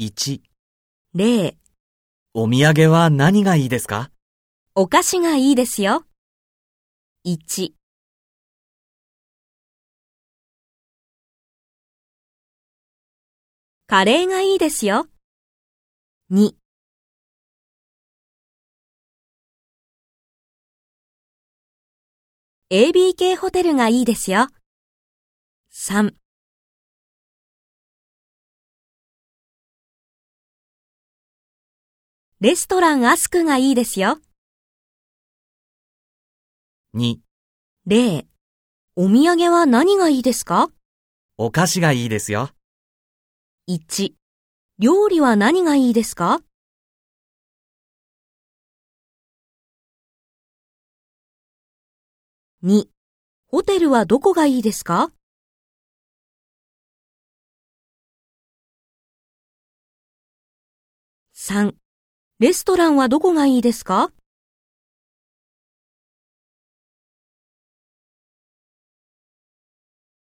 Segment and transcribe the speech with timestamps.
[0.00, 0.42] 1、
[1.16, 1.56] 0、
[2.32, 4.12] お土産は何がいいですか？
[4.76, 6.04] お菓子がいいですよ。
[7.26, 7.72] 1、
[13.88, 15.08] カレーがいいですよ。
[16.30, 16.52] 2、
[22.70, 24.46] ABK ホテルがいいですよ。
[25.72, 26.14] 3
[32.40, 34.20] レストランアスクがいいですよ。
[36.94, 37.16] 2、
[37.88, 38.26] 0
[38.94, 40.70] お土産は何がいいですか？
[41.36, 42.50] お菓子がいいですよ。
[43.68, 44.12] ?1
[44.78, 46.40] 料理は何がいいですか
[52.62, 52.86] ？2
[53.48, 55.10] ホテルはどこがいいですか
[61.34, 61.74] ？3
[62.40, 64.12] レストランはどこがいいですか？